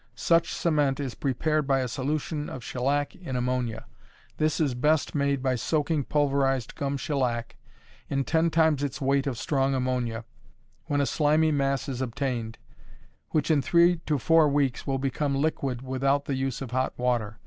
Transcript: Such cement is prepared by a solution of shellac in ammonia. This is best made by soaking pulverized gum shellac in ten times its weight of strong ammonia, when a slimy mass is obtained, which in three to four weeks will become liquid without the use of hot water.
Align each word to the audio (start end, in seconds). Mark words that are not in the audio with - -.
Such 0.15 0.51
cement 0.51 0.99
is 0.99 1.13
prepared 1.13 1.67
by 1.67 1.81
a 1.81 1.87
solution 1.87 2.49
of 2.49 2.63
shellac 2.63 3.15
in 3.15 3.35
ammonia. 3.35 3.85
This 4.37 4.59
is 4.59 4.73
best 4.73 5.13
made 5.13 5.43
by 5.43 5.53
soaking 5.53 6.05
pulverized 6.05 6.73
gum 6.73 6.97
shellac 6.97 7.55
in 8.09 8.23
ten 8.23 8.49
times 8.49 8.81
its 8.81 8.99
weight 8.99 9.27
of 9.27 9.37
strong 9.37 9.75
ammonia, 9.75 10.25
when 10.85 11.01
a 11.01 11.05
slimy 11.05 11.51
mass 11.51 11.87
is 11.87 12.01
obtained, 12.01 12.57
which 13.29 13.51
in 13.51 13.61
three 13.61 13.97
to 14.07 14.17
four 14.17 14.49
weeks 14.49 14.87
will 14.87 14.97
become 14.97 15.35
liquid 15.35 15.83
without 15.83 16.25
the 16.25 16.33
use 16.33 16.63
of 16.63 16.71
hot 16.71 16.97
water. 16.97 17.37